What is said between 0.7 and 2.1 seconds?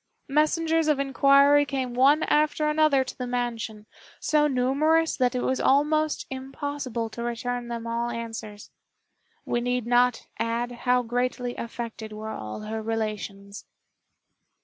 of inquiry came